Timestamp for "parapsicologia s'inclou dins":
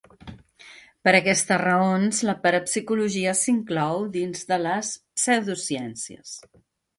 2.45-4.43